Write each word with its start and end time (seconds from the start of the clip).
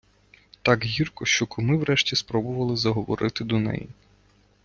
Так 0.61 0.83
гірко, 0.85 1.25
що 1.25 1.47
куми 1.47 1.77
врешті 1.77 2.15
спробували 2.15 2.77
заговорити 2.77 3.43
до 3.43 3.59
неї. 3.59 3.89